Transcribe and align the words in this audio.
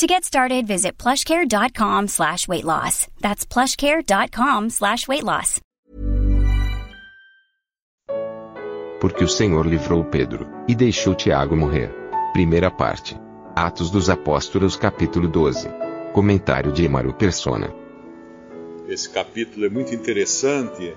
To 0.00 0.06
get 0.06 0.24
started, 0.24 0.66
visit 0.66 0.96
plushcare.com 0.96 2.08
slash 2.08 2.48
weight 2.48 2.64
loss. 2.64 3.06
That's 3.20 3.44
plushcare.com 3.44 4.70
slash 4.70 5.06
weight 5.06 5.22
loss. 5.22 5.60
Porque 8.98 9.22
o 9.22 9.28
Senhor 9.28 9.66
livrou 9.66 10.02
Pedro, 10.02 10.48
e 10.66 10.74
deixou 10.74 11.14
Tiago 11.14 11.54
morrer. 11.54 11.90
Primeira 12.32 12.70
parte. 12.70 13.14
Atos 13.54 13.90
dos 13.90 14.08
Apóstolos 14.08 14.74
capítulo 14.74 15.28
12. 15.28 15.68
Comentário 16.14 16.72
de 16.72 16.82
Emaro 16.82 17.12
Persona. 17.12 17.70
Esse 18.88 19.10
capítulo 19.10 19.66
é 19.66 19.68
muito 19.68 19.94
interessante, 19.94 20.96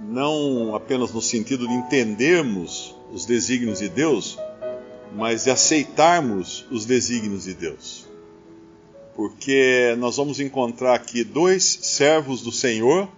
não 0.00 0.76
apenas 0.76 1.12
no 1.12 1.20
sentido 1.20 1.66
de 1.66 1.74
entendermos 1.74 2.94
os 3.12 3.26
desígnios 3.26 3.80
de 3.80 3.88
Deus, 3.88 4.38
mas 5.12 5.42
de 5.42 5.50
aceitarmos 5.50 6.64
os 6.70 6.86
desígnios 6.86 7.46
de 7.46 7.54
Deus. 7.54 8.01
Porque 9.14 9.94
nós 9.98 10.16
vamos 10.16 10.40
encontrar 10.40 10.94
aqui 10.94 11.22
dois 11.22 11.64
servos 11.64 12.42
do 12.42 12.50
Senhor, 12.50 13.08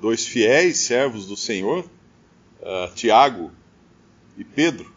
dois 0.00 0.26
fiéis 0.26 0.78
servos 0.78 1.26
do 1.26 1.36
Senhor, 1.36 1.84
uh, 2.60 2.94
Tiago 2.94 3.52
e 4.36 4.44
Pedro, 4.44 4.92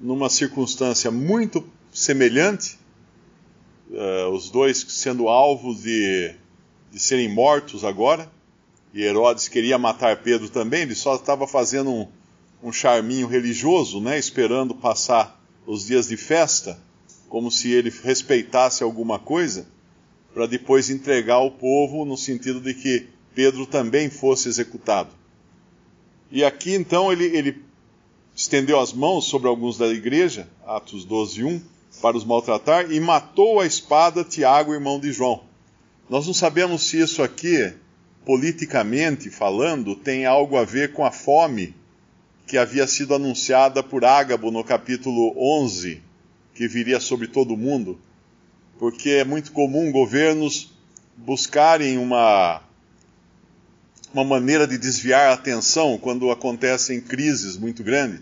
numa 0.00 0.30
circunstância 0.30 1.10
muito 1.10 1.64
semelhante, 1.92 2.78
uh, 3.90 4.30
os 4.30 4.50
dois 4.50 4.78
sendo 4.88 5.28
alvos 5.28 5.82
de, 5.82 6.34
de 6.90 6.98
serem 6.98 7.28
mortos 7.28 7.84
agora, 7.84 8.30
e 8.94 9.02
Herodes 9.02 9.48
queria 9.48 9.78
matar 9.78 10.22
Pedro 10.22 10.48
também, 10.48 10.82
ele 10.82 10.94
só 10.94 11.16
estava 11.16 11.46
fazendo 11.46 11.90
um 11.90 12.08
um 12.62 12.72
charminho 12.72 13.26
religioso, 13.26 14.00
né, 14.00 14.18
esperando 14.18 14.74
passar 14.74 15.40
os 15.66 15.86
dias 15.86 16.06
de 16.06 16.16
festa, 16.16 16.80
como 17.32 17.50
se 17.50 17.72
ele 17.72 17.90
respeitasse 18.04 18.82
alguma 18.82 19.18
coisa, 19.18 19.66
para 20.34 20.44
depois 20.44 20.90
entregar 20.90 21.36
ao 21.36 21.50
povo 21.50 22.04
no 22.04 22.14
sentido 22.14 22.60
de 22.60 22.74
que 22.74 23.08
Pedro 23.34 23.64
também 23.64 24.10
fosse 24.10 24.50
executado. 24.50 25.08
E 26.30 26.44
aqui 26.44 26.74
então 26.74 27.10
ele, 27.10 27.24
ele 27.34 27.62
estendeu 28.36 28.78
as 28.78 28.92
mãos 28.92 29.24
sobre 29.24 29.48
alguns 29.48 29.78
da 29.78 29.86
igreja, 29.86 30.46
Atos 30.66 31.06
12, 31.06 31.42
1, 31.42 31.62
para 32.02 32.18
os 32.18 32.24
maltratar, 32.26 32.92
e 32.92 33.00
matou 33.00 33.60
a 33.60 33.66
espada 33.66 34.22
Tiago, 34.22 34.74
irmão 34.74 35.00
de 35.00 35.10
João. 35.10 35.44
Nós 36.10 36.26
não 36.26 36.34
sabemos 36.34 36.82
se 36.82 37.00
isso 37.00 37.22
aqui, 37.22 37.72
politicamente 38.26 39.30
falando, 39.30 39.96
tem 39.96 40.26
algo 40.26 40.58
a 40.58 40.66
ver 40.66 40.92
com 40.92 41.02
a 41.02 41.10
fome 41.10 41.74
que 42.46 42.58
havia 42.58 42.86
sido 42.86 43.14
anunciada 43.14 43.82
por 43.82 44.04
Ágabo 44.04 44.50
no 44.50 44.62
capítulo 44.62 45.34
11, 45.38 46.11
que 46.54 46.68
viria 46.68 47.00
sobre 47.00 47.28
todo 47.28 47.54
o 47.54 47.56
mundo, 47.56 47.98
porque 48.78 49.10
é 49.10 49.24
muito 49.24 49.52
comum 49.52 49.90
governos 49.90 50.72
buscarem 51.16 51.98
uma, 51.98 52.62
uma 54.12 54.24
maneira 54.24 54.66
de 54.66 54.76
desviar 54.76 55.30
a 55.30 55.34
atenção 55.34 55.98
quando 55.98 56.30
acontecem 56.30 57.00
crises 57.00 57.56
muito 57.56 57.82
grandes. 57.82 58.20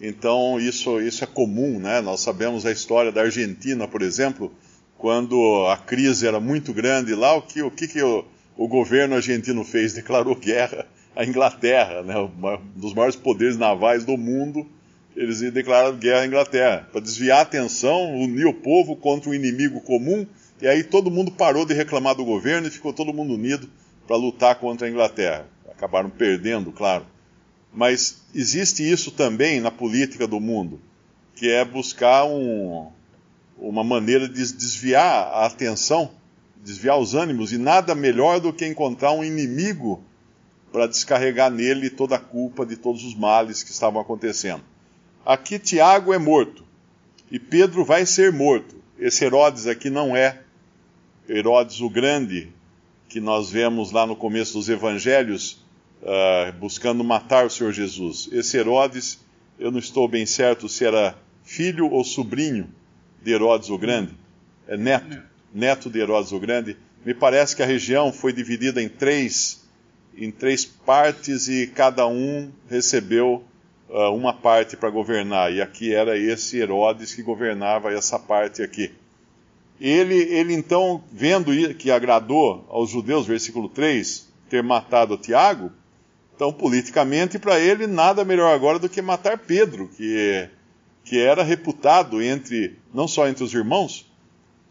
Então, 0.00 0.58
isso, 0.58 1.00
isso 1.00 1.22
é 1.22 1.26
comum, 1.26 1.78
né? 1.78 2.00
Nós 2.00 2.20
sabemos 2.20 2.66
a 2.66 2.72
história 2.72 3.12
da 3.12 3.22
Argentina, 3.22 3.86
por 3.86 4.02
exemplo, 4.02 4.52
quando 4.98 5.66
a 5.68 5.76
crise 5.76 6.26
era 6.26 6.40
muito 6.40 6.72
grande 6.72 7.14
lá, 7.14 7.36
o 7.36 7.42
que, 7.42 7.62
o 7.62 7.70
que, 7.70 7.86
que 7.86 8.02
o, 8.02 8.24
o 8.56 8.66
governo 8.66 9.14
argentino 9.14 9.64
fez? 9.64 9.92
Declarou 9.92 10.34
guerra 10.34 10.86
a 11.14 11.24
Inglaterra, 11.24 12.02
né, 12.02 12.16
um 12.18 12.58
dos 12.74 12.94
maiores 12.94 13.16
poderes 13.16 13.56
navais 13.56 14.04
do 14.04 14.16
mundo, 14.16 14.66
eles 15.16 15.40
declararam 15.52 15.96
guerra 15.96 16.20
à 16.20 16.26
Inglaterra, 16.26 16.88
para 16.90 17.00
desviar 17.00 17.38
a 17.38 17.42
atenção, 17.42 18.14
unir 18.14 18.46
o 18.46 18.54
povo 18.54 18.96
contra 18.96 19.30
um 19.30 19.34
inimigo 19.34 19.80
comum, 19.80 20.26
e 20.60 20.66
aí 20.66 20.82
todo 20.82 21.10
mundo 21.10 21.30
parou 21.30 21.66
de 21.66 21.74
reclamar 21.74 22.14
do 22.14 22.24
governo 22.24 22.66
e 22.66 22.70
ficou 22.70 22.92
todo 22.92 23.12
mundo 23.12 23.34
unido 23.34 23.68
para 24.06 24.16
lutar 24.16 24.54
contra 24.56 24.86
a 24.86 24.90
Inglaterra. 24.90 25.46
Acabaram 25.70 26.08
perdendo, 26.08 26.72
claro. 26.72 27.06
Mas 27.72 28.22
existe 28.34 28.88
isso 28.88 29.10
também 29.10 29.60
na 29.60 29.70
política 29.70 30.26
do 30.26 30.38
mundo, 30.38 30.80
que 31.34 31.50
é 31.50 31.64
buscar 31.64 32.24
um, 32.24 32.88
uma 33.58 33.82
maneira 33.82 34.28
de 34.28 34.52
desviar 34.52 35.04
a 35.04 35.46
atenção, 35.46 36.10
desviar 36.62 36.98
os 36.98 37.14
ânimos, 37.14 37.52
e 37.52 37.58
nada 37.58 37.94
melhor 37.94 38.40
do 38.40 38.52
que 38.52 38.66
encontrar 38.66 39.12
um 39.12 39.24
inimigo 39.24 40.02
para 40.70 40.86
descarregar 40.86 41.50
nele 41.50 41.90
toda 41.90 42.16
a 42.16 42.20
culpa 42.20 42.64
de 42.64 42.76
todos 42.76 43.04
os 43.04 43.14
males 43.14 43.62
que 43.62 43.70
estavam 43.70 44.00
acontecendo. 44.00 44.71
Aqui 45.24 45.58
Tiago 45.58 46.12
é 46.12 46.18
morto 46.18 46.64
e 47.30 47.38
Pedro 47.38 47.84
vai 47.84 48.04
ser 48.04 48.32
morto. 48.32 48.74
Esse 48.98 49.24
Herodes 49.24 49.66
aqui 49.66 49.88
não 49.88 50.16
é 50.16 50.42
Herodes 51.28 51.80
o 51.80 51.88
Grande, 51.88 52.52
que 53.08 53.20
nós 53.20 53.50
vemos 53.50 53.92
lá 53.92 54.04
no 54.04 54.16
começo 54.16 54.54
dos 54.54 54.68
evangelhos, 54.68 55.64
uh, 56.02 56.52
buscando 56.58 57.04
matar 57.04 57.46
o 57.46 57.50
Senhor 57.50 57.72
Jesus. 57.72 58.28
Esse 58.32 58.56
Herodes, 58.56 59.20
eu 59.58 59.70
não 59.70 59.78
estou 59.78 60.08
bem 60.08 60.26
certo 60.26 60.68
se 60.68 60.84
era 60.84 61.16
filho 61.44 61.88
ou 61.88 62.02
sobrinho 62.02 62.68
de 63.22 63.32
Herodes 63.32 63.70
o 63.70 63.78
Grande. 63.78 64.12
É 64.66 64.76
neto, 64.76 65.22
neto 65.54 65.88
de 65.88 66.00
Herodes 66.00 66.32
o 66.32 66.40
Grande. 66.40 66.76
Me 67.04 67.14
parece 67.14 67.54
que 67.54 67.62
a 67.62 67.66
região 67.66 68.12
foi 68.12 68.32
dividida 68.32 68.82
em 68.82 68.88
três 68.88 69.62
em 70.16 70.30
três 70.30 70.64
partes 70.64 71.48
e 71.48 71.66
cada 71.66 72.06
um 72.06 72.50
recebeu 72.68 73.42
uma 74.12 74.32
parte 74.32 74.76
para 74.76 74.90
governar. 74.90 75.52
E 75.52 75.60
aqui 75.60 75.94
era 75.94 76.16
esse 76.16 76.58
Herodes 76.58 77.14
que 77.14 77.22
governava 77.22 77.92
essa 77.92 78.18
parte 78.18 78.62
aqui. 78.62 78.90
Ele, 79.80 80.14
ele 80.14 80.54
então, 80.54 81.02
vendo 81.12 81.52
que 81.74 81.90
agradou 81.90 82.64
aos 82.70 82.90
judeus, 82.90 83.26
versículo 83.26 83.68
3, 83.68 84.28
ter 84.48 84.62
matado 84.62 85.18
Tiago, 85.18 85.72
então 86.34 86.52
politicamente 86.52 87.38
para 87.38 87.58
ele 87.58 87.86
nada 87.86 88.24
melhor 88.24 88.54
agora 88.54 88.78
do 88.78 88.88
que 88.88 89.02
matar 89.02 89.38
Pedro, 89.38 89.88
que, 89.88 90.48
que 91.04 91.18
era 91.18 91.42
reputado 91.42 92.22
entre, 92.22 92.78
não 92.94 93.08
só 93.08 93.28
entre 93.28 93.44
os 93.44 93.52
irmãos, 93.52 94.10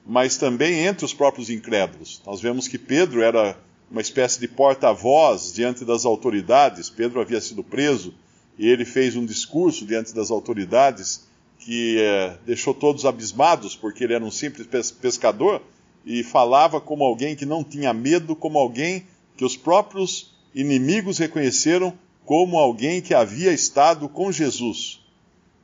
mas 0.06 0.38
também 0.38 0.86
entre 0.86 1.06
os 1.06 1.14
próprios 1.14 1.50
incrédulos. 1.50 2.22
Nós 2.26 2.42
vemos 2.42 2.68
que 2.68 2.78
Pedro 2.78 3.22
era 3.22 3.58
uma 3.90 4.02
espécie 4.02 4.40
de 4.40 4.48
porta-voz 4.48 5.53
diante 5.53 5.84
das 5.84 6.06
autoridades. 6.06 6.90
Pedro 6.90 7.20
havia 7.20 7.42
sido 7.42 7.64
preso 7.64 8.14
e 8.62 8.70
ele 8.70 8.86
fez 8.86 9.16
um 9.16 9.26
discurso 9.26 9.88
diante 9.88 10.14
das 10.14 10.30
autoridades 10.30 11.28
que 11.58 12.00
é, 12.00 12.38
deixou 12.46 12.76
todos 12.76 13.08
abismados, 13.08 13.76
porque 13.76 14.04
ele 14.04 14.14
era 14.14 14.24
um 14.24 14.30
simples 14.30 14.68
pescador 14.92 15.64
e 16.06 16.22
falava 16.22 16.80
como 16.80 17.04
alguém 17.04 17.36
que 17.36 17.44
não 17.44 17.64
tinha 17.64 17.92
medo, 17.92 18.36
como 18.36 18.60
alguém 18.60 19.08
que 19.36 19.44
os 19.44 19.58
próprios 19.58 20.36
inimigos 20.54 21.18
reconheceram 21.18 21.92
como 22.24 22.60
alguém 22.60 23.02
que 23.02 23.16
havia 23.16 23.52
estado 23.52 24.08
com 24.08 24.32
Jesus. 24.32 25.00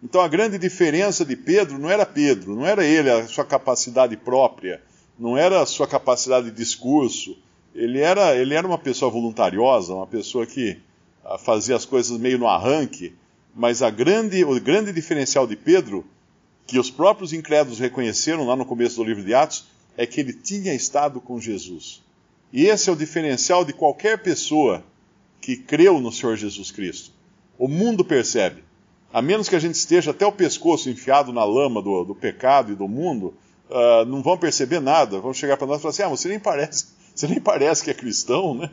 Então 0.01 0.19
a 0.19 0.27
grande 0.27 0.57
diferença 0.57 1.23
de 1.23 1.35
Pedro 1.35 1.77
não 1.77 1.91
era 1.91 2.03
Pedro, 2.03 2.55
não 2.55 2.65
era 2.65 2.83
ele 2.83 3.11
a 3.11 3.27
sua 3.27 3.45
capacidade 3.45 4.17
própria, 4.17 4.81
não 5.19 5.37
era 5.37 5.61
a 5.61 5.67
sua 5.67 5.85
capacidade 5.85 6.49
de 6.49 6.57
discurso, 6.57 7.37
ele 7.75 7.99
era, 7.99 8.35
ele 8.35 8.55
era 8.55 8.65
uma 8.65 8.79
pessoa 8.79 9.11
voluntariosa, 9.11 9.93
uma 9.93 10.07
pessoa 10.07 10.47
que 10.47 10.79
fazia 11.37 11.75
as 11.75 11.85
coisas 11.85 12.17
meio 12.17 12.37
no 12.37 12.47
arranque, 12.47 13.13
mas 13.53 13.81
a 13.81 13.89
grande, 13.89 14.45
o 14.45 14.59
grande 14.61 14.93
diferencial 14.93 15.47
de 15.47 15.55
Pedro, 15.55 16.05
que 16.65 16.77
os 16.77 16.91
próprios 16.91 17.33
incrédulos 17.33 17.79
reconheceram 17.79 18.45
lá 18.45 18.55
no 18.55 18.65
começo 18.65 18.97
do 18.97 19.03
livro 19.03 19.23
de 19.23 19.33
Atos, 19.33 19.65
é 19.97 20.05
que 20.05 20.19
ele 20.19 20.33
tinha 20.33 20.73
estado 20.73 21.19
com 21.19 21.39
Jesus. 21.39 22.03
E 22.53 22.65
esse 22.65 22.89
é 22.89 22.93
o 22.93 22.95
diferencial 22.95 23.65
de 23.65 23.73
qualquer 23.73 24.21
pessoa 24.21 24.83
que 25.41 25.55
creu 25.55 25.99
no 25.99 26.11
Senhor 26.11 26.35
Jesus 26.37 26.71
Cristo. 26.71 27.11
O 27.57 27.67
mundo 27.67 28.05
percebe. 28.05 28.63
A 29.11 29.21
menos 29.21 29.49
que 29.49 29.55
a 29.55 29.59
gente 29.59 29.75
esteja 29.75 30.11
até 30.11 30.25
o 30.25 30.31
pescoço 30.31 30.89
enfiado 30.89 31.33
na 31.33 31.43
lama 31.43 31.81
do, 31.81 32.03
do 32.03 32.13
pecado 32.13 32.71
e 32.71 32.75
do 32.75 32.87
mundo, 32.87 33.33
uh, 33.69 34.05
não 34.05 34.21
vão 34.21 34.37
perceber 34.37 34.79
nada. 34.79 35.19
Vão 35.19 35.33
chegar 35.33 35.57
para 35.57 35.67
nós 35.67 35.79
e 35.79 35.81
falar 35.81 35.91
assim: 35.91 36.03
ah, 36.03 36.09
você 36.09 36.27
nem 36.27 36.39
parece 36.39 36.87
você 37.15 37.27
nem 37.27 37.39
parece 37.39 37.83
que 37.83 37.89
é 37.89 37.93
cristão, 37.93 38.53
né? 38.53 38.69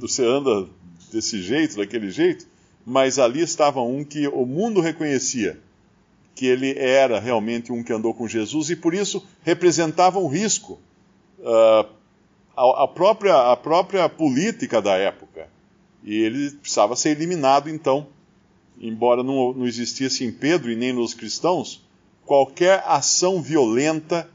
Você 0.00 0.24
anda 0.24 0.68
desse 1.10 1.42
jeito, 1.42 1.76
daquele 1.76 2.10
jeito. 2.10 2.46
Mas 2.84 3.18
ali 3.18 3.40
estava 3.40 3.80
um 3.82 4.04
que 4.04 4.26
o 4.28 4.46
mundo 4.46 4.80
reconhecia 4.80 5.58
que 6.34 6.46
ele 6.46 6.78
era 6.78 7.18
realmente 7.18 7.72
um 7.72 7.82
que 7.82 7.92
andou 7.92 8.14
com 8.14 8.28
Jesus 8.28 8.70
e 8.70 8.76
por 8.76 8.94
isso 8.94 9.26
representava 9.42 10.20
um 10.20 10.28
risco 10.28 10.78
uh, 11.40 11.88
a, 12.56 12.84
a, 12.84 12.88
própria, 12.88 13.52
a 13.52 13.56
própria 13.56 14.08
política 14.08 14.80
da 14.80 14.96
época. 14.96 15.48
E 16.04 16.14
ele 16.14 16.52
precisava 16.52 16.94
ser 16.94 17.10
eliminado, 17.10 17.68
então, 17.68 18.06
embora 18.80 19.22
não, 19.22 19.52
não 19.52 19.66
existisse 19.66 20.24
em 20.24 20.30
Pedro 20.30 20.70
e 20.70 20.76
nem 20.76 20.92
nos 20.92 21.12
cristãos, 21.12 21.84
qualquer 22.24 22.84
ação 22.86 23.42
violenta 23.42 24.30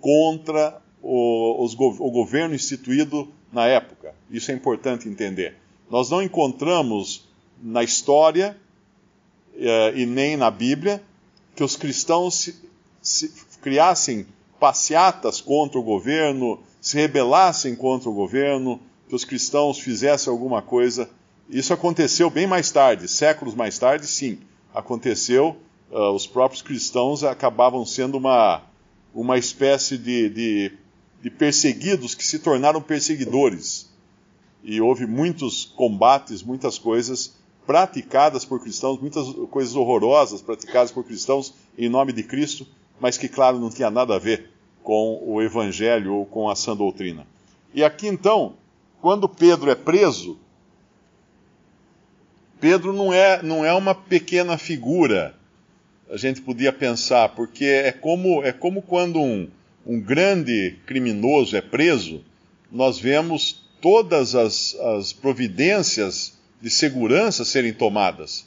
contra 0.00 0.80
o, 1.02 1.64
os, 1.64 1.74
o 1.74 2.10
governo 2.10 2.54
instituído 2.54 3.32
na 3.52 3.66
época. 3.66 4.14
Isso 4.30 4.50
é 4.50 4.54
importante 4.54 5.08
entender. 5.08 5.56
Nós 5.90 6.10
não 6.10 6.22
encontramos 6.22 7.28
na 7.62 7.82
história 7.82 8.56
eh, 9.56 9.92
e 9.96 10.06
nem 10.06 10.36
na 10.36 10.50
Bíblia 10.50 11.02
que 11.54 11.64
os 11.64 11.76
cristãos 11.76 12.34
se, 12.34 12.54
se, 13.00 13.32
criassem 13.62 14.26
passeatas 14.60 15.40
contra 15.40 15.78
o 15.78 15.82
governo, 15.82 16.60
se 16.80 16.96
rebelassem 16.96 17.74
contra 17.74 18.08
o 18.10 18.14
governo, 18.14 18.78
que 19.08 19.14
os 19.14 19.24
cristãos 19.24 19.78
fizessem 19.78 20.30
alguma 20.30 20.60
coisa. 20.60 21.08
Isso 21.48 21.72
aconteceu 21.72 22.28
bem 22.28 22.46
mais 22.46 22.70
tarde, 22.70 23.08
séculos 23.08 23.54
mais 23.54 23.78
tarde, 23.78 24.06
sim. 24.06 24.38
Aconteceu, 24.74 25.56
uh, 25.90 26.10
os 26.10 26.26
próprios 26.26 26.62
cristãos 26.62 27.24
acabavam 27.24 27.86
sendo 27.86 28.18
uma, 28.18 28.62
uma 29.14 29.38
espécie 29.38 29.96
de, 29.96 30.28
de, 30.28 30.72
de 31.22 31.30
perseguidos 31.30 32.14
que 32.14 32.24
se 32.24 32.38
tornaram 32.38 32.82
perseguidores. 32.82 33.88
E 34.68 34.80
houve 34.80 35.06
muitos 35.06 35.64
combates, 35.64 36.42
muitas 36.42 36.76
coisas 36.76 37.36
praticadas 37.64 38.44
por 38.44 38.60
cristãos, 38.60 39.00
muitas 39.00 39.28
coisas 39.48 39.76
horrorosas 39.76 40.42
praticadas 40.42 40.90
por 40.90 41.04
cristãos 41.04 41.54
em 41.78 41.88
nome 41.88 42.12
de 42.12 42.24
Cristo, 42.24 42.66
mas 42.98 43.16
que, 43.16 43.28
claro, 43.28 43.60
não 43.60 43.70
tinha 43.70 43.90
nada 43.92 44.16
a 44.16 44.18
ver 44.18 44.50
com 44.82 45.22
o 45.24 45.40
Evangelho 45.40 46.14
ou 46.14 46.26
com 46.26 46.50
a 46.50 46.56
sã 46.56 46.76
doutrina. 46.76 47.24
E 47.72 47.84
aqui 47.84 48.08
então, 48.08 48.54
quando 49.00 49.28
Pedro 49.28 49.70
é 49.70 49.76
preso, 49.76 50.36
Pedro 52.60 52.92
não 52.92 53.12
é, 53.12 53.40
não 53.44 53.64
é 53.64 53.72
uma 53.72 53.94
pequena 53.94 54.58
figura, 54.58 55.36
a 56.10 56.16
gente 56.16 56.40
podia 56.40 56.72
pensar, 56.72 57.28
porque 57.36 57.64
é 57.64 57.92
como, 57.92 58.42
é 58.42 58.50
como 58.50 58.82
quando 58.82 59.20
um, 59.20 59.48
um 59.86 60.00
grande 60.00 60.76
criminoso 60.86 61.56
é 61.56 61.60
preso, 61.60 62.24
nós 62.72 62.98
vemos 62.98 63.65
todas 63.80 64.34
as, 64.34 64.74
as 64.74 65.12
providências 65.12 66.36
de 66.60 66.70
segurança 66.70 67.44
serem 67.44 67.72
tomadas, 67.72 68.46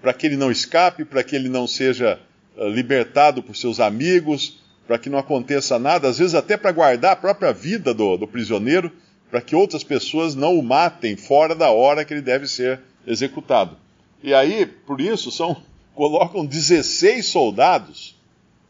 para 0.00 0.12
que 0.12 0.26
ele 0.26 0.36
não 0.36 0.50
escape, 0.50 1.04
para 1.04 1.22
que 1.22 1.34
ele 1.34 1.48
não 1.48 1.66
seja 1.66 2.20
uh, 2.56 2.68
libertado 2.68 3.42
por 3.42 3.56
seus 3.56 3.80
amigos, 3.80 4.58
para 4.86 4.98
que 4.98 5.10
não 5.10 5.18
aconteça 5.18 5.78
nada, 5.78 6.08
às 6.08 6.18
vezes 6.18 6.34
até 6.34 6.56
para 6.56 6.72
guardar 6.72 7.12
a 7.12 7.16
própria 7.16 7.52
vida 7.52 7.92
do, 7.92 8.16
do 8.16 8.26
prisioneiro, 8.26 8.90
para 9.30 9.42
que 9.42 9.54
outras 9.54 9.84
pessoas 9.84 10.34
não 10.34 10.58
o 10.58 10.62
matem 10.62 11.16
fora 11.16 11.54
da 11.54 11.70
hora 11.70 12.04
que 12.04 12.14
ele 12.14 12.22
deve 12.22 12.46
ser 12.46 12.80
executado. 13.06 13.76
E 14.22 14.32
aí, 14.32 14.64
por 14.64 15.00
isso, 15.00 15.30
são 15.30 15.56
colocam 15.94 16.46
16 16.46 17.26
soldados 17.26 18.16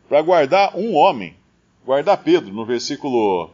para 0.09 0.23
guardar 0.23 0.77
um 0.77 0.95
homem, 0.95 1.37
guardar 1.85 2.17
Pedro, 2.19 2.53
no 2.53 2.65
versículo 2.65 3.51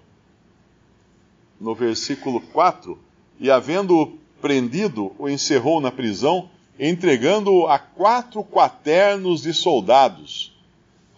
no 1.61 1.75
versículo 1.75 2.41
4, 2.41 2.99
e 3.41 3.51
havendo 3.51 4.19
prendido, 4.41 5.13
o 5.19 5.29
encerrou 5.29 5.81
na 5.81 5.91
prisão, 5.91 6.51
entregando-o 6.79 7.67
a 7.67 7.79
quatro 7.79 8.45
quaternos 8.45 9.43
de 9.43 9.55
soldados, 9.55 10.53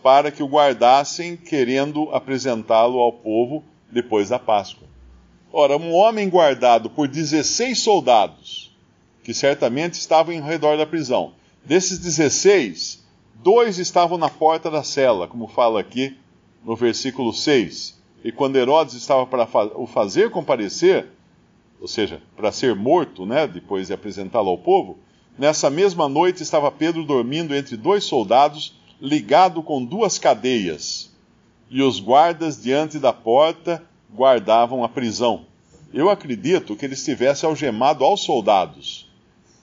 para 0.02 0.30
que 0.30 0.42
o 0.42 0.46
guardassem, 0.46 1.36
querendo 1.36 2.10
apresentá-lo 2.14 2.98
ao 2.98 3.12
povo 3.12 3.64
depois 3.90 4.28
da 4.28 4.38
Páscoa. 4.38 4.86
Ora, 5.52 5.76
um 5.76 5.92
homem 5.92 6.28
guardado 6.28 6.90
por 6.90 7.08
16 7.08 7.78
soldados, 7.78 8.76
que 9.24 9.34
certamente 9.34 9.94
estavam 9.94 10.32
em 10.32 10.40
redor 10.40 10.76
da 10.76 10.86
prisão. 10.86 11.32
Desses 11.64 11.98
16, 11.98 13.04
dois 13.34 13.78
estavam 13.78 14.16
na 14.16 14.28
porta 14.28 14.70
da 14.70 14.84
cela, 14.84 15.26
como 15.26 15.48
fala 15.48 15.80
aqui 15.80 16.16
no 16.64 16.76
versículo 16.76 17.32
6. 17.32 17.95
E 18.24 18.32
quando 18.32 18.56
Herodes 18.56 18.94
estava 18.94 19.26
para 19.26 19.46
o 19.78 19.86
fazer 19.86 20.30
comparecer, 20.30 21.06
ou 21.80 21.86
seja, 21.86 22.20
para 22.36 22.50
ser 22.52 22.74
morto, 22.74 23.26
né, 23.26 23.46
depois 23.46 23.86
de 23.86 23.92
apresentá-lo 23.92 24.50
ao 24.50 24.58
povo, 24.58 24.98
nessa 25.38 25.70
mesma 25.70 26.08
noite 26.08 26.42
estava 26.42 26.70
Pedro 26.70 27.04
dormindo 27.04 27.54
entre 27.54 27.76
dois 27.76 28.04
soldados, 28.04 28.74
ligado 29.00 29.62
com 29.62 29.84
duas 29.84 30.18
cadeias, 30.18 31.14
e 31.70 31.82
os 31.82 32.00
guardas 32.00 32.62
diante 32.62 32.98
da 32.98 33.12
porta 33.12 33.84
guardavam 34.14 34.82
a 34.82 34.88
prisão. 34.88 35.44
Eu 35.92 36.10
acredito 36.10 36.74
que 36.74 36.84
ele 36.84 36.94
estivesse 36.94 37.44
algemado 37.44 38.04
aos 38.04 38.22
soldados, 38.22 39.10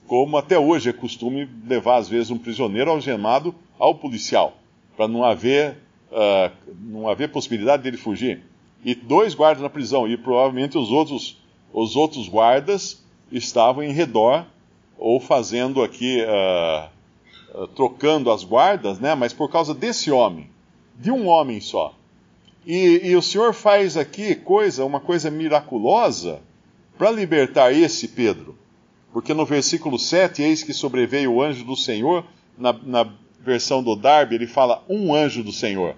como 0.06 0.36
até 0.36 0.58
hoje 0.58 0.90
é 0.90 0.92
costume 0.92 1.48
levar, 1.66 1.96
às 1.96 2.08
vezes, 2.08 2.30
um 2.30 2.38
prisioneiro 2.38 2.90
algemado 2.90 3.54
ao 3.78 3.94
policial, 3.94 4.56
para 4.96 5.08
não 5.08 5.24
haver, 5.24 5.78
uh, 6.14 6.50
não 6.80 7.08
haver 7.08 7.30
possibilidade 7.30 7.82
dele 7.82 7.96
fugir. 7.96 8.42
E 8.84 8.94
dois 8.94 9.34
guardas 9.34 9.62
na 9.62 9.68
prisão, 9.68 10.06
e 10.08 10.16
provavelmente 10.16 10.78
os 10.78 10.90
outros 10.90 11.42
os 11.74 11.96
outros 11.96 12.28
guardas 12.28 13.04
estavam 13.32 13.82
em 13.82 13.90
redor, 13.90 14.46
ou 14.96 15.18
fazendo 15.18 15.82
aqui, 15.82 16.22
uh, 16.22 17.66
trocando 17.74 18.30
as 18.30 18.44
guardas, 18.44 19.00
né? 19.00 19.16
mas 19.16 19.32
por 19.32 19.50
causa 19.50 19.74
desse 19.74 20.08
homem, 20.12 20.48
de 20.96 21.10
um 21.10 21.26
homem 21.26 21.60
só. 21.60 21.92
E, 22.64 23.00
e 23.02 23.16
o 23.16 23.20
Senhor 23.20 23.52
faz 23.52 23.96
aqui 23.96 24.36
coisa, 24.36 24.84
uma 24.84 25.00
coisa 25.00 25.32
miraculosa 25.32 26.40
para 26.96 27.10
libertar 27.10 27.72
esse 27.72 28.06
Pedro. 28.06 28.56
Porque 29.12 29.34
no 29.34 29.44
versículo 29.44 29.98
7, 29.98 30.42
eis 30.42 30.62
que 30.62 30.72
sobreveio 30.72 31.32
o 31.32 31.42
anjo 31.42 31.64
do 31.64 31.76
Senhor, 31.76 32.24
na, 32.56 32.72
na 32.72 33.12
versão 33.40 33.82
do 33.82 33.96
Darby, 33.96 34.36
ele 34.36 34.46
fala 34.46 34.82
um 34.88 35.12
anjo 35.12 35.42
do 35.42 35.52
Senhor. 35.52 35.96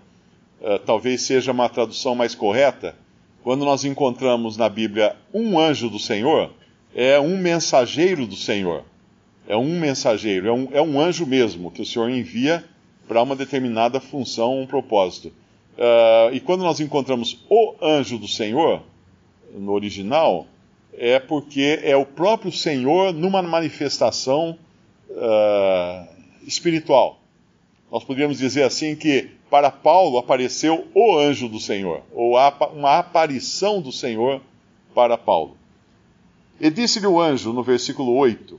Uh, 0.60 0.78
talvez 0.84 1.22
seja 1.22 1.52
uma 1.52 1.68
tradução 1.68 2.14
mais 2.14 2.34
correta, 2.34 2.94
quando 3.42 3.64
nós 3.64 3.84
encontramos 3.84 4.56
na 4.56 4.68
Bíblia 4.68 5.14
um 5.32 5.58
anjo 5.58 5.88
do 5.88 5.98
Senhor, 5.98 6.50
é 6.94 7.20
um 7.20 7.36
mensageiro 7.38 8.26
do 8.26 8.34
Senhor. 8.34 8.82
É 9.46 9.56
um 9.56 9.78
mensageiro, 9.78 10.48
é 10.48 10.52
um, 10.52 10.68
é 10.72 10.82
um 10.82 11.00
anjo 11.00 11.24
mesmo 11.24 11.70
que 11.70 11.80
o 11.80 11.86
Senhor 11.86 12.10
envia 12.10 12.64
para 13.06 13.22
uma 13.22 13.36
determinada 13.36 14.00
função, 14.00 14.60
um 14.60 14.66
propósito. 14.66 15.28
Uh, 15.78 16.34
e 16.34 16.40
quando 16.40 16.62
nós 16.62 16.80
encontramos 16.80 17.44
o 17.48 17.74
anjo 17.80 18.18
do 18.18 18.26
Senhor, 18.26 18.82
no 19.54 19.72
original, 19.72 20.46
é 20.92 21.18
porque 21.18 21.78
é 21.82 21.96
o 21.96 22.04
próprio 22.04 22.50
Senhor 22.50 23.12
numa 23.12 23.42
manifestação 23.42 24.58
uh, 25.10 26.06
espiritual. 26.46 27.20
Nós 27.92 28.02
poderíamos 28.02 28.38
dizer 28.38 28.64
assim 28.64 28.96
que 28.96 29.30
para 29.50 29.70
Paulo 29.70 30.18
apareceu 30.18 30.86
o 30.94 31.18
anjo 31.18 31.48
do 31.48 31.60
Senhor, 31.60 32.02
ou 32.12 32.36
uma 32.74 32.98
aparição 32.98 33.80
do 33.80 33.92
Senhor 33.92 34.40
para 34.94 35.16
Paulo. 35.16 35.56
E 36.60 36.70
disse-lhe 36.70 37.06
o 37.06 37.20
anjo 37.20 37.52
no 37.52 37.62
versículo 37.62 38.14
8, 38.14 38.58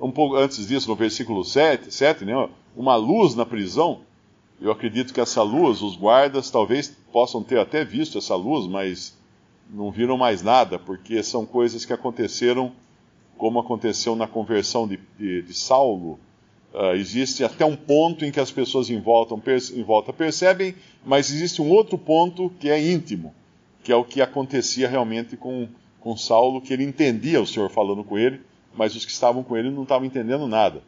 um 0.00 0.10
pouco 0.10 0.36
antes 0.36 0.66
disso, 0.66 0.88
no 0.88 0.96
versículo 0.96 1.44
7, 1.44 1.92
7 1.92 2.24
né, 2.24 2.48
uma 2.76 2.96
luz 2.96 3.34
na 3.34 3.44
prisão. 3.44 4.00
Eu 4.60 4.70
acredito 4.70 5.12
que 5.12 5.20
essa 5.20 5.42
luz, 5.42 5.82
os 5.82 5.96
guardas 5.96 6.50
talvez 6.50 6.96
possam 7.12 7.42
ter 7.42 7.58
até 7.58 7.84
visto 7.84 8.18
essa 8.18 8.34
luz, 8.34 8.66
mas 8.66 9.16
não 9.68 9.90
viram 9.90 10.16
mais 10.16 10.42
nada, 10.42 10.78
porque 10.78 11.22
são 11.22 11.44
coisas 11.44 11.84
que 11.84 11.92
aconteceram, 11.92 12.72
como 13.36 13.58
aconteceu 13.58 14.14
na 14.14 14.26
conversão 14.26 14.86
de, 14.86 14.98
de, 15.18 15.42
de 15.42 15.54
Saulo 15.54 16.18
Uh, 16.74 16.96
existe 16.96 17.44
até 17.44 17.64
um 17.64 17.76
ponto 17.76 18.24
em 18.24 18.32
que 18.32 18.40
as 18.40 18.50
pessoas 18.50 18.90
em 18.90 19.00
volta, 19.00 19.32
em 19.72 19.82
volta 19.84 20.12
percebem, 20.12 20.74
mas 21.06 21.30
existe 21.30 21.62
um 21.62 21.70
outro 21.70 21.96
ponto 21.96 22.50
que 22.58 22.68
é 22.68 22.84
íntimo, 22.84 23.32
que 23.84 23.92
é 23.92 23.96
o 23.96 24.02
que 24.02 24.20
acontecia 24.20 24.88
realmente 24.88 25.36
com, 25.36 25.68
com 26.00 26.16
Saulo, 26.16 26.60
que 26.60 26.72
ele 26.72 26.82
entendia 26.82 27.40
o 27.40 27.46
Senhor 27.46 27.70
falando 27.70 28.02
com 28.02 28.18
ele, 28.18 28.40
mas 28.76 28.96
os 28.96 29.04
que 29.04 29.12
estavam 29.12 29.44
com 29.44 29.56
ele 29.56 29.70
não 29.70 29.84
estavam 29.84 30.04
entendendo 30.04 30.48
nada. 30.48 30.82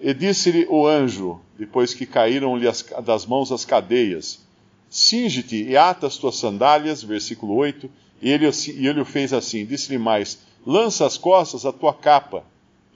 E 0.00 0.14
disse-lhe 0.14 0.66
o 0.66 0.86
anjo, 0.86 1.38
depois 1.58 1.92
que 1.92 2.06
caíram-lhe 2.06 2.66
das 3.04 3.26
mãos 3.26 3.52
as 3.52 3.66
cadeias: 3.66 4.40
Singe-te 4.88 5.62
e 5.62 5.76
ata 5.76 6.06
as 6.06 6.16
tuas 6.16 6.36
sandálias, 6.36 7.02
versículo 7.02 7.54
8. 7.56 7.90
E 8.22 8.30
ele, 8.30 8.46
e 8.46 8.86
ele 8.86 9.00
o 9.02 9.04
fez 9.04 9.34
assim: 9.34 9.66
Disse-lhe 9.66 9.98
mais: 9.98 10.38
Lança 10.64 11.04
as 11.04 11.18
costas 11.18 11.66
a 11.66 11.72
tua 11.72 11.92
capa 11.92 12.44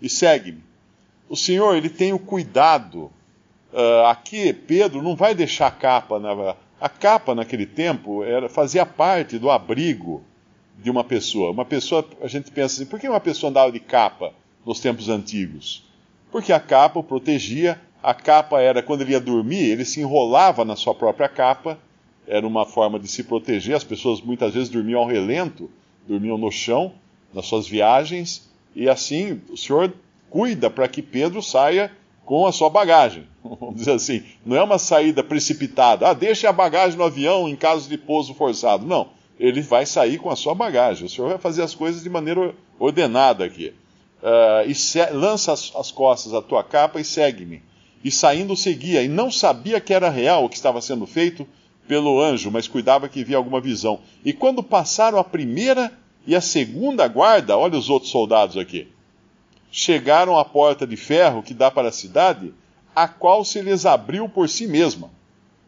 e 0.01 0.09
segue-me 0.09 0.63
o 1.29 1.37
Senhor 1.37 1.77
ele 1.77 1.89
tem 1.89 2.13
o 2.13 2.19
cuidado. 2.19 3.11
Uh, 3.73 4.07
aqui 4.07 4.53
Pedro 4.53 5.03
não 5.03 5.17
vai 5.17 5.35
deixar 5.35 5.67
a 5.67 5.71
capa. 5.71 6.19
Na, 6.19 6.57
a 6.81 6.89
capa 6.89 7.35
naquele 7.35 7.67
tempo 7.67 8.23
era, 8.23 8.49
fazia 8.49 8.87
parte 8.87 9.39
do 9.39 9.51
abrigo 9.51 10.23
de 10.79 10.91
uma 10.91 11.05
pessoa. 11.05 11.51
Uma 11.51 11.65
pessoa, 11.65 12.07
a 12.21 12.29
gente 12.29 12.51
pensa 12.51 12.77
assim, 12.77 12.87
por 12.87 13.01
que 13.01 13.09
uma 13.09 13.21
pessoa 13.21 13.51
andava 13.51 13.73
de 13.73 13.81
capa 13.81 14.33
nos 14.65 14.81
tempos 14.81 15.09
antigos? 15.09 15.85
Porque 16.31 16.53
a 16.53 16.61
capa 16.61 16.99
o 16.99 17.05
protegia. 17.05 17.81
A 18.03 18.13
capa 18.13 18.61
era 18.61 18.83
quando 18.83 19.01
ele 19.01 19.13
ia 19.13 19.21
dormir, 19.21 19.71
ele 19.71 19.85
se 19.85 19.99
enrolava 19.99 20.63
na 20.63 20.77
sua 20.77 20.95
própria 20.95 21.27
capa 21.27 21.79
era 22.27 22.47
uma 22.47 22.65
forma 22.65 22.99
de 22.99 23.09
se 23.09 23.23
proteger. 23.23 23.77
As 23.77 23.85
pessoas 23.85 24.21
muitas 24.21 24.55
vezes 24.55 24.69
dormiam 24.69 25.01
ao 25.01 25.07
relento, 25.07 25.71
dormiam 26.07 26.39
no 26.39 26.51
chão, 26.51 26.93
nas 27.33 27.47
suas 27.47 27.67
viagens, 27.67 28.49
e 28.75 28.89
assim 28.89 29.41
o 29.51 29.57
Senhor 29.57 29.93
cuida 30.31 30.71
para 30.71 30.89
que 30.89 31.03
Pedro 31.03 31.43
saia 31.43 31.91
com 32.25 32.47
a 32.47 32.53
sua 32.53 32.71
bagagem. 32.71 33.27
Vamos 33.43 33.77
dizer 33.77 33.93
assim, 33.93 34.23
não 34.45 34.57
é 34.57 34.63
uma 34.63 34.79
saída 34.79 35.23
precipitada. 35.23 36.09
Ah, 36.09 36.15
deixe 36.15 36.47
a 36.47 36.53
bagagem 36.53 36.99
no 36.99 37.05
avião 37.05 37.49
em 37.49 37.57
caso 37.57 37.89
de 37.89 37.99
pouso 37.99 38.35
forçado. 38.35 38.87
Não, 38.87 39.09
ele 39.39 39.61
vai 39.61 39.87
sair 39.87 40.19
com 40.19 40.31
a 40.31 40.37
sua 40.37 40.55
bagagem. 40.55 41.07
O 41.07 41.11
Senhor 41.11 41.29
vai 41.29 41.39
fazer 41.39 41.63
as 41.63 41.75
coisas 41.75 42.03
de 42.03 42.09
maneira 42.09 42.55
ordenada 42.79 43.45
aqui. 43.45 43.73
Uh, 44.23 44.71
e 44.71 45.13
lança 45.15 45.53
as, 45.53 45.71
as 45.77 45.91
costas 45.91 46.33
a 46.33 46.41
tua 46.41 46.65
capa 46.65 47.01
e 47.01 47.05
segue-me. 47.05 47.63
E 48.03 48.11
saindo 48.11 48.57
seguia, 48.57 49.03
e 49.03 49.09
não 49.09 49.31
sabia 49.31 49.81
que 49.81 49.93
era 49.93 50.11
real 50.11 50.45
o 50.45 50.49
que 50.49 50.57
estava 50.57 50.81
sendo 50.81 51.07
feito 51.07 51.47
pelo 51.87 52.21
anjo, 52.21 52.51
mas 52.51 52.69
cuidava 52.69 53.09
que 53.09 53.25
via 53.25 53.37
alguma 53.37 53.61
visão. 53.61 54.01
E 54.25 54.33
quando 54.33 54.63
passaram 54.63 55.19
a 55.19 55.25
primeira 55.25 55.93
e 56.27 56.35
a 56.35 56.41
segunda 56.41 57.07
guarda, 57.07 57.57
olha 57.57 57.79
os 57.79 57.91
outros 57.91 58.11
soldados 58.11 58.57
aqui, 58.57 58.89
chegaram 59.77 60.39
à 60.39 60.45
porta 60.45 60.87
de 60.87 60.97
ferro 60.97 61.43
que 61.43 61.53
dá 61.53 61.69
para 61.69 61.89
a 61.89 61.93
cidade, 61.93 62.55
a 62.95 63.09
qual 63.09 63.45
se 63.45 63.61
lhes 63.61 63.85
abriu 63.85 64.29
por 64.29 64.49
si 64.49 64.69
mesma. 64.69 65.11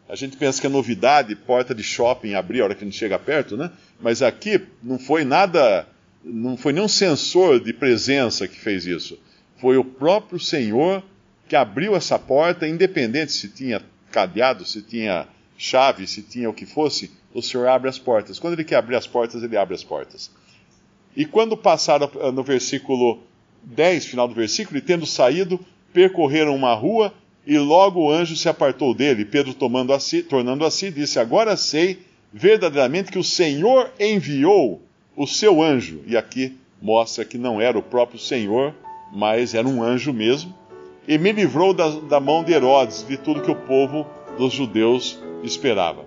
A 0.07 0.15
gente 0.15 0.37
pensa 0.37 0.61
que 0.61 0.65
é 0.65 0.69
novidade, 0.69 1.35
porta 1.35 1.75
de 1.75 1.83
shopping 1.83 2.33
abrir 2.33 2.61
a 2.61 2.63
hora 2.63 2.73
que 2.73 2.85
a 2.85 2.87
gente 2.87 2.97
chega 2.97 3.19
perto, 3.19 3.57
né? 3.57 3.69
Mas 3.99 4.21
aqui 4.21 4.65
não 4.81 4.97
foi 4.97 5.25
nada, 5.25 5.85
não 6.23 6.55
foi 6.55 6.71
nenhum 6.71 6.87
sensor 6.87 7.59
de 7.59 7.73
presença 7.73 8.47
que 8.47 8.57
fez 8.57 8.85
isso. 8.85 9.19
Foi 9.57 9.75
o 9.75 9.83
próprio 9.83 10.39
Senhor 10.39 11.03
que 11.45 11.57
abriu 11.57 11.93
essa 11.93 12.17
porta, 12.17 12.65
independente 12.65 13.33
se 13.33 13.49
tinha 13.49 13.81
cadeado, 14.09 14.63
se 14.63 14.81
tinha 14.81 15.27
chave, 15.57 16.07
se 16.07 16.21
tinha 16.21 16.49
o 16.49 16.53
que 16.53 16.65
fosse, 16.65 17.11
o 17.33 17.41
Senhor 17.41 17.67
abre 17.67 17.89
as 17.89 17.99
portas. 17.99 18.39
Quando 18.39 18.53
ele 18.53 18.63
quer 18.63 18.77
abrir 18.77 18.95
as 18.95 19.05
portas, 19.05 19.43
ele 19.43 19.57
abre 19.57 19.75
as 19.75 19.83
portas. 19.83 20.31
E 21.13 21.25
quando 21.25 21.57
passaram 21.57 22.09
no 22.31 22.43
versículo 22.43 23.26
10, 23.75 24.05
final 24.05 24.27
do 24.27 24.33
versículo, 24.33 24.77
e 24.77 24.81
tendo 24.81 25.05
saído, 25.05 25.59
percorreram 25.93 26.55
uma 26.55 26.73
rua, 26.73 27.13
e 27.45 27.57
logo 27.57 28.01
o 28.01 28.11
anjo 28.11 28.35
se 28.35 28.47
apartou 28.47 28.93
dele. 28.93 29.25
Pedro, 29.25 29.53
tomando 29.53 29.93
a 29.93 29.99
si, 29.99 30.21
tornando 30.23 30.65
a 30.65 30.71
si, 30.71 30.91
disse: 30.91 31.19
Agora 31.19 31.55
sei 31.55 31.99
verdadeiramente 32.31 33.11
que 33.11 33.19
o 33.19 33.23
Senhor 33.23 33.91
enviou 33.99 34.81
o 35.15 35.25
seu 35.25 35.61
anjo. 35.61 36.01
E 36.05 36.15
aqui 36.15 36.57
mostra 36.81 37.25
que 37.25 37.37
não 37.37 37.59
era 37.59 37.77
o 37.77 37.83
próprio 37.83 38.19
Senhor, 38.19 38.73
mas 39.13 39.53
era 39.53 39.67
um 39.67 39.81
anjo 39.81 40.13
mesmo. 40.13 40.53
E 41.07 41.17
me 41.17 41.31
livrou 41.31 41.73
da, 41.73 41.89
da 41.89 42.19
mão 42.19 42.43
de 42.43 42.53
Herodes, 42.53 43.05
de 43.07 43.17
tudo 43.17 43.41
que 43.41 43.51
o 43.51 43.55
povo 43.55 44.05
dos 44.37 44.53
judeus 44.53 45.17
esperava. 45.43 46.06